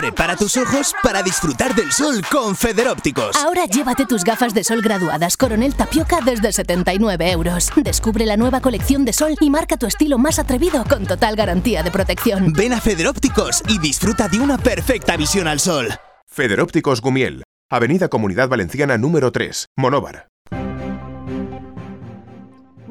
[0.00, 3.36] Prepara tus ojos para disfrutar del sol con Federópticos.
[3.36, 7.70] Ahora llévate tus gafas de sol graduadas Coronel Tapioca desde 79 euros.
[7.76, 11.82] Descubre la nueva colección de sol y marca tu estilo más atrevido con total garantía
[11.82, 12.54] de protección.
[12.54, 15.88] Ven a Federópticos y disfruta de una perfecta visión al sol.
[16.26, 20.30] Federópticos Gumiel, Avenida Comunidad Valenciana número 3, Monóvar.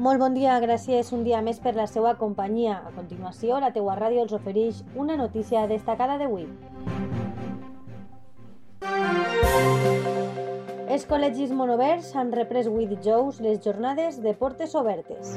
[0.00, 2.78] Molt bon dia, gràcies un dia més per la seva companyia.
[2.88, 6.46] A continuació, la teua ràdio els ofereix una notícia destacada d'avui.
[11.00, 15.32] Els col·legis monovers han reprès avui dijous les jornades de portes obertes.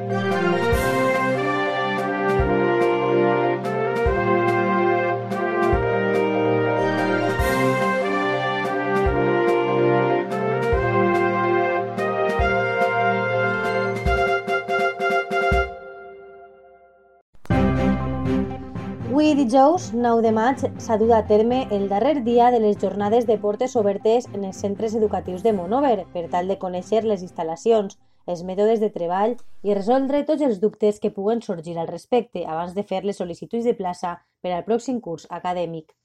[19.23, 23.23] Avui dijous 9 de maig s'ha dut a terme el darrer dia de les jornades
[23.25, 27.95] de portes obertes en els centres educatius de Monover per tal de conèixer les instal·lacions,
[28.27, 32.75] els mètodes de treball i resoldre tots els dubtes que puguen sorgir al respecte abans
[32.75, 35.95] de fer les sol·licituds de plaça per al pròxim curs acadèmic.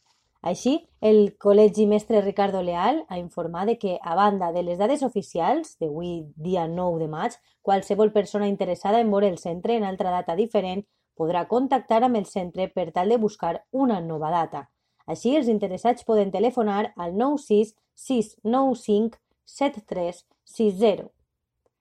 [0.53, 5.75] Així, el Col·legi Mestre Ricardo Leal ha informat que, a banda de les dades oficials
[5.81, 10.39] d'avui dia 9 de maig, qualsevol persona interessada en veure el centre en altra data
[10.39, 10.87] diferent
[11.19, 14.69] podrà contactar amb el centre per tal de buscar una nova data.
[15.07, 17.75] Així, els interessats poden telefonar al 96
[18.09, 21.09] 695 7360.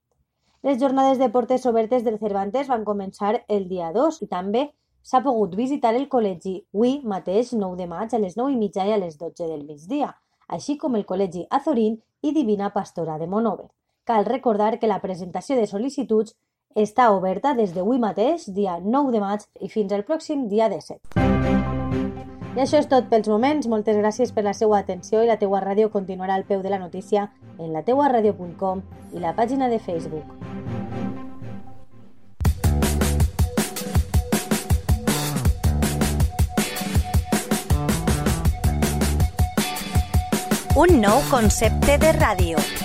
[0.62, 5.22] Les jornades de portes obertes del Cervantes van començar el dia 2 i també s'ha
[5.22, 8.92] pogut visitar el col·legi avui mateix 9 de maig a les 9 i mitja i
[8.92, 10.16] a les 12 del migdia,
[10.48, 13.68] així com el col·legi Azorín i Divina Pastora de Monover.
[14.04, 16.34] Cal recordar que la presentació de sol·licituds
[16.76, 21.18] està oberta des d'avui mateix, dia 9 de maig, i fins al pròxim dia 17.
[22.56, 23.68] I això és tot pels moments.
[23.70, 26.80] Moltes gràcies per la seva atenció i la teua ràdio continuarà al peu de la
[26.82, 28.82] notícia en lateuaradio.com
[29.14, 30.26] i la pàgina de Facebook.
[40.78, 42.77] Un nou concepte de ràdio.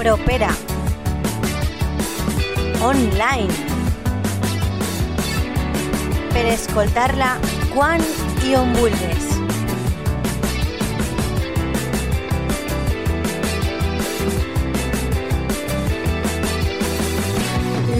[0.00, 0.48] Propera.
[2.80, 3.52] Online.
[6.32, 7.34] Per escoltar-la
[7.74, 8.00] quan
[8.48, 8.80] i on.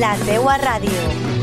[0.00, 1.40] La teua ràdio.